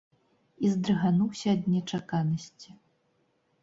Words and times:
І 0.67 0.71
здрыгануўся 0.75 1.47
ад 1.59 1.63
нечаканасці. 1.77 2.69